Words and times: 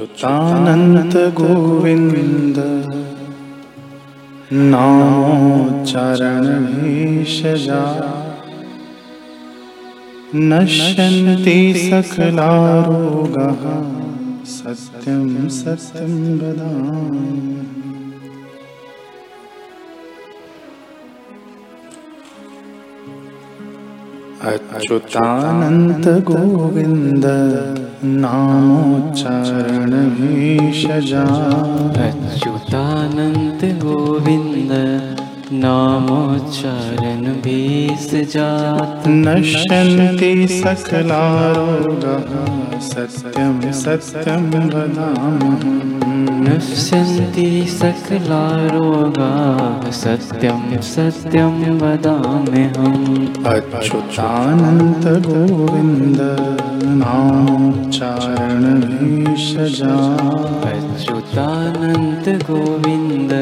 अच्युतानन्त 0.00 1.16
गोविन्द। 1.16 2.58
नामोच्चारणभीषजा 4.52 5.92
नश्यन्ति 10.34 11.74
सकलारोगः। 11.90 13.62
सत्यं 14.44 15.48
सत्यं 15.48 16.14
वदामि 16.38 17.99
अच्युतानन्त 24.48 26.06
गोविन्द 26.28 27.24
नामोच्चारणभीषजा 28.20 29.24
अच्युतानन्त 32.04 33.64
गोविन्द 33.82 34.72
नामोच्चारण 35.64 37.24
जात 38.34 39.06
नश्यन्ति 39.26 40.32
सकलारोगः 40.56 42.32
सत्यं 42.90 43.60
सत्यं 43.82 44.50
वदामः 44.74 46.09
नश्यन्ति 46.50 47.48
सकलारोगाः 47.70 49.58
सत्यं 49.98 50.62
सत्यं 50.82 51.56
वदाम्यहम्। 51.80 53.04
गोविन्द 55.26 56.20
नामोच्चारणभीषजा 57.00 57.98
अच्युतानन्त 60.70 62.26
गोविन्द 62.50 63.32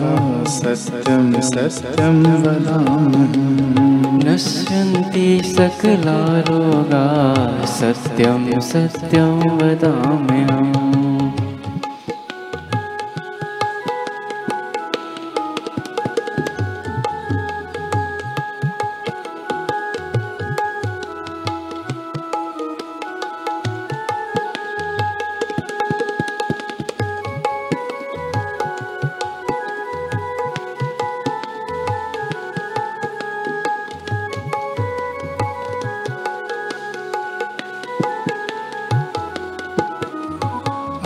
सत्यं 0.60 1.26
सत्यं 1.52 2.18
वदामः 2.44 3.85
नश्यन्ति 4.36 5.28
सकलारोगा 5.48 7.04
सत्यं 7.76 8.60
सत्यं 8.70 9.40
वदाम्यहम् 9.60 11.05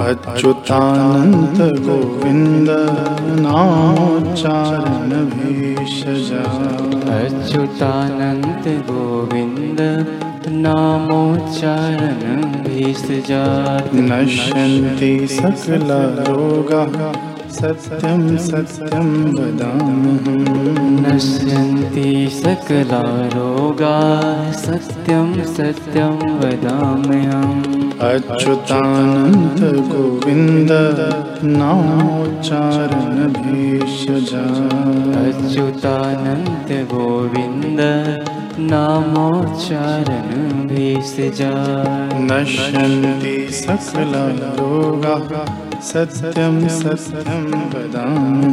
अच्युतानन्द 0.02 1.59
गोविन्द 1.86 2.69
नामोच्चारण 3.45 5.09
भेषजा 5.33 6.44
अच्युतानन्द 7.16 8.67
गोविन्द 8.89 9.81
नामोच्चारण 10.66 12.22
भेषजा 12.67 13.44
नश्यन्ति 14.11 15.11
सकलरोगाः 15.36 16.98
सत्यं 17.49 18.37
सत्यं 18.37 19.33
वदामि। 19.33 21.02
नश्यन्ति 21.02 22.30
सकलारोगाः 22.32 24.52
सत्यं 24.52 25.45
सत्यं 25.45 26.39
वदाम्यहम्। 26.39 27.92
अच्युतानन्द 27.99 29.59
गोविन्द 36.89 37.89
नामोच्चारण 38.67 40.30
भेषजा 40.67 41.49
नामोच्चारण 42.20 42.21
भेषजा 42.21 42.23
नश्यन्ति 42.31 43.36
सकलरोगाः 43.52 45.30
सत्यं 45.81 46.67
सत्यं 46.67 47.45
वदामि। 47.71 48.49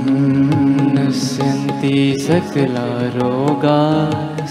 नश्यन्ति 0.97 1.97
सकलारोगा 2.27 3.79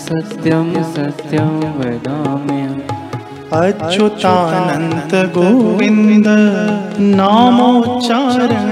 सत्यं 0.05 0.69
सत्यं 0.83 1.53
वदाम्यहम् 1.77 2.81
अच्युतानन्त 3.53 5.13
गोविन्द 5.37 6.27
नामोच्चारण 6.99 8.65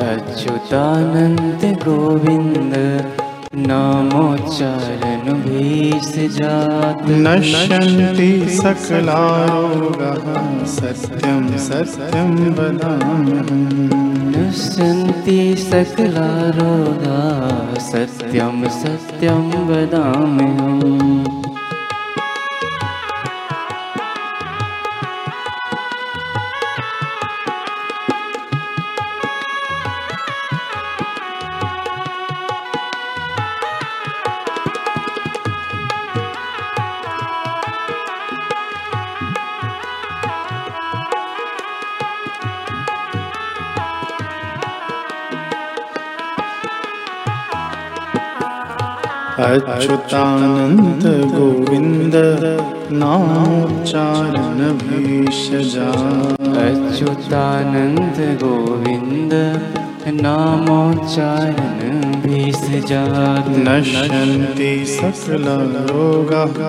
अच्युतानन्त 0.10 1.66
गोविन्द 1.80 2.78
नामोच्चारण 3.56 5.28
नश्यन्ति 7.10 8.50
सकलारोगाः 8.50 10.66
सत्यं 10.66 11.58
सत्यं 11.58 12.54
वदामि। 12.54 13.90
नश्यन्ति 14.38 15.68
सकलारोगा 15.72 17.20
सत्यं 17.80 18.70
सत्यं 18.70 19.68
वदाम्यहम् 19.68 21.47
अच्युतानन्द 49.46 51.04
गोविन्द 51.34 52.16
नामोच्चारण 52.92 54.58
भेषजा 54.80 55.90
अच्युतानन्द 56.62 58.18
गोविन्द 58.44 59.34
नामोच्चारण 60.22 62.02
भेषजात् 62.26 63.50
नश्यन्ति 63.68 64.86
सकलरोगाः 64.88 66.60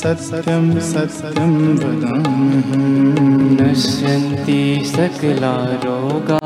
सत्यं 0.00 0.80
सत्यं 0.92 1.54
वदामि। 1.78 2.62
नश्यन्ति 3.60 4.62
सकलारोगा 4.86 6.40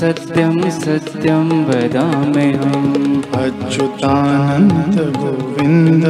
सत्यं 0.00 0.70
सत्यं 0.70 1.48
वदाम्यहम् 1.66 3.31
अच्युतानन्द 3.72 5.16
गोविन्द 5.16 6.04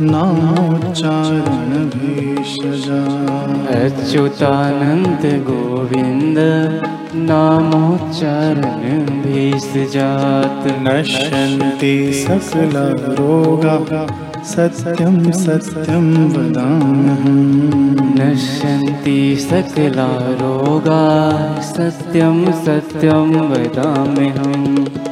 नामोच्चारण 0.00 1.70
भेषजा। 1.88 3.00
अच्युतानन्द 3.84 5.24
गोविन्द 5.42 6.38
नामोच्चारण 7.14 8.98
भेषजात्। 9.22 10.66
नश्यन्ति 10.88 12.24
सकलरोगाः 12.28 14.06
सत्यं 14.44 15.32
सत्यं 15.32 16.28
वदाम्यहम् 16.28 17.90
नश्यन्ति 18.20 19.36
सकला 19.36 20.08
रोगा 20.12 21.02
सत्यं 21.60 22.52
सत्यं 22.52 23.40
वदाम्यहम् 23.50 25.05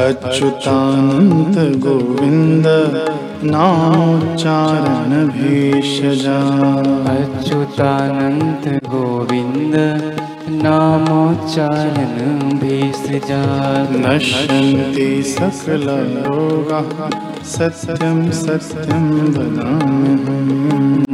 अच्युतानन्त 0.00 1.56
गोविन्द 1.84 2.66
नामोच्चारण 3.44 5.10
भेषजा 5.32 6.36
अच्युतानन्त 7.12 8.68
गोविन्द 8.92 9.76
नामोच्चारण 10.62 12.16
भेषजा 12.62 13.42
नश्यन्ति 14.06 15.10
सकलरोगाः 15.32 16.96
सत्यं 17.52 18.18
सत्यं 18.40 19.06
वदाम्यहम् 19.36 20.52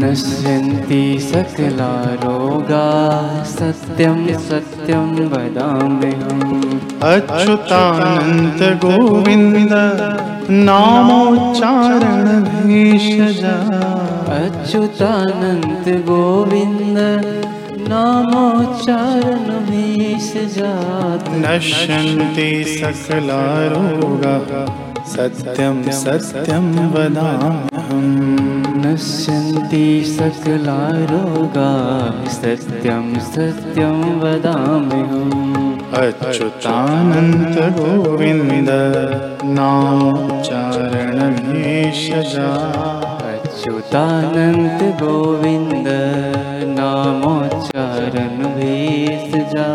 नश्यन्ति 0.04 1.02
सकला 1.32 1.92
रोगा 2.24 2.86
सत्यं 3.56 4.26
सत्यं 4.48 5.10
वदाम्यहम् 5.32 6.37
अच्युतानन्त 7.06 8.62
गोविन्द 8.84 9.72
नामोच्चारण 10.68 12.24
भेषजा 12.44 13.54
अच्युतानन्त 14.36 15.88
गोविन्द 16.08 16.98
नामोच्चारण 17.88 19.46
भेषजात् 19.70 21.30
नश्यन्ति 21.44 22.50
सकलारोगाः 22.80 24.52
सत्यं 25.12 25.76
सत्यं 25.98 26.66
वदाम्यहम् 26.94 28.10
नश्यन्ति 28.84 29.86
सकला 30.16 30.78
रोगा 31.10 31.70
सत्यं 32.34 33.06
सत्यं 33.28 33.98
वदाम्यहम् 34.22 35.46
अच्युतानन्त 36.00 37.58
गोविन्द 37.78 38.70
नामोच्चारण 39.58 41.18
भेषजा 41.48 42.50
अच्युतानन्त 43.32 44.82
गोविन्द 45.02 45.88
नामोच्चारण 46.78 48.42
भेषजा 48.58 49.68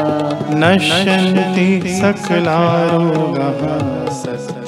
नश्यन्ति 0.64 1.70
सकलारोगाः 2.02 3.62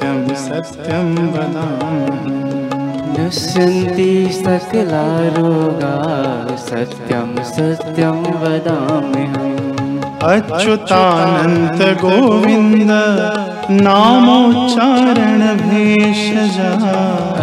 सत्यं 0.05 0.35
सत्यं 0.39 1.07
वदाम्यहम् 1.33 2.41
नश्यन्ति 3.13 4.11
सकला 4.33 5.05
रोगा 5.35 5.93
सत्यं 6.65 7.31
सत्यं 7.51 8.19
वदाम्यहम् 8.41 9.55
अच्युतानन्त 10.29 11.81
गोविन्द 12.03 12.91
नामोच्चारण 13.81 15.41
भेषजा 15.65 16.71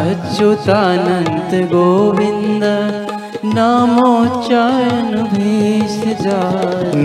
अच्युतानन्त 0.04 1.54
गोविन्द 1.74 2.64
नामोच्चारण 3.58 5.22
भेषजा 5.34 6.40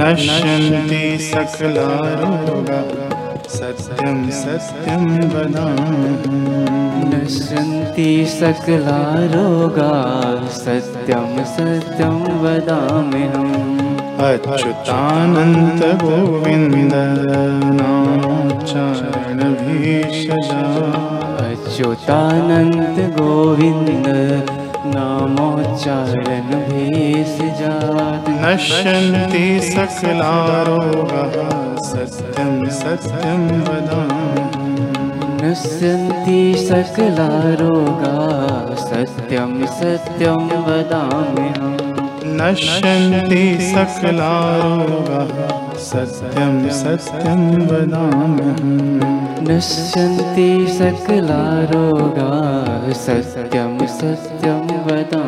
नश्यन्ति 0.02 1.06
सकलारोगाः 1.32 3.17
सत्यं 3.56 4.18
सत्यं 4.38 5.04
वदाम्यहम् 5.34 6.42
नश्यन्ति 7.12 8.10
सकला 8.30 8.98
रोगा 9.34 9.92
सत्यं 10.58 11.30
सत्यं 11.54 12.18
वदाम्यहम् 12.44 13.56
अच्युतानन्त 14.28 15.84
गोविन्द 16.04 16.94
नामोच्चारण 17.80 19.40
भेषजा 19.62 20.62
अच्युतानन्त 21.48 23.00
गोविन्द 23.20 24.08
सकलारोगाः 31.88 32.06
सत्यं 32.06 32.66
सत्यं 32.70 33.42
वदाम्यहम् 33.68 34.88
नश्यन्ति 35.44 36.68
सकला 36.68 37.28
रोगा 37.62 38.16
सत्यं 38.76 39.66
सत्यं 39.68 40.42
वदाम्यहम् 40.68 41.78
नश्यन्ति 42.42 43.44
सकलारोगाः। 43.62 45.32
सत्यं 45.78 46.70
सत्यं 46.70 47.42
वदाम्यहम् 47.68 48.88
नश्यन्ति 49.50 50.50
सकला 50.70 51.42
रोगा 51.72 52.32
सत्यं 52.94 53.88
सत्यं 53.88 54.64
वदाम्यहम् 54.88 55.27